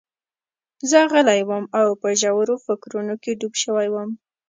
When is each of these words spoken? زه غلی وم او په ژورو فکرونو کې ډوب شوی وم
زه 0.89 0.99
غلی 1.11 1.41
وم 1.47 1.65
او 1.79 1.87
په 2.01 2.09
ژورو 2.21 2.55
فکرونو 2.65 3.13
کې 3.23 3.31
ډوب 3.39 3.53
شوی 3.63 3.87
وم 3.91 4.09